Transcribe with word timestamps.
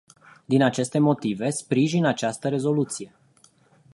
Din 0.45 0.63
aceste 0.63 0.99
motive, 0.99 1.49
sprijin 1.49 2.05
această 2.05 2.49
rezoluție. 2.49 3.15